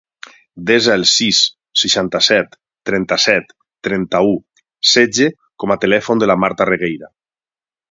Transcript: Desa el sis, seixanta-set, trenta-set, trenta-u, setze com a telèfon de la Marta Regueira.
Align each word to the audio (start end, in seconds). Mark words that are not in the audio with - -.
Desa 0.69 0.93
el 0.99 1.03
sis, 1.09 1.41
seixanta-set, 1.81 2.57
trenta-set, 2.91 3.53
trenta-u, 3.89 4.33
setze 4.95 5.31
com 5.65 5.77
a 5.77 5.81
telèfon 5.87 6.25
de 6.25 6.33
la 6.33 6.41
Marta 6.47 6.71
Regueira. 6.75 7.15